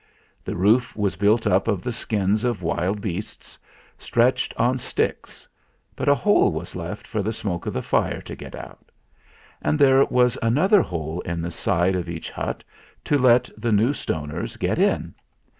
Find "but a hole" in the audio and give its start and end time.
5.95-6.51